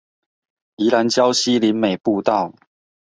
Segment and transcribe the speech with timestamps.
[0.77, 2.55] 宜蘭礁溪林美步道